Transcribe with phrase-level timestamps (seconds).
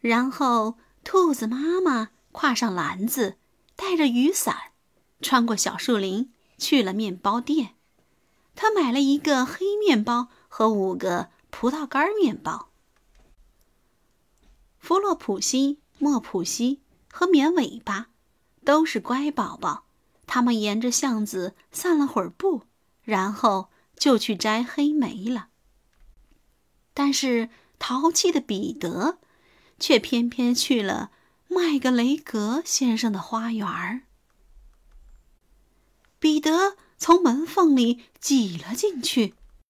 [0.00, 3.36] 然后，兔子妈妈挎上篮子，
[3.74, 4.72] 带着雨伞，
[5.20, 7.74] 穿过小树林，去了面包店。
[8.54, 12.68] 她买了一个黑面包和五个葡萄干面包。
[14.78, 16.80] 弗洛普西、莫普西
[17.10, 18.08] 和绵尾巴
[18.64, 19.84] 都是乖宝宝，
[20.28, 22.62] 他们沿着巷子散了会儿步，
[23.02, 25.48] 然后就去摘黑莓了。
[26.94, 29.18] 但是淘气的彼得。
[29.78, 31.10] 却偏偏去了
[31.48, 34.02] 麦格雷格先生的花园儿。
[36.18, 39.34] 彼得从门缝里挤了进去，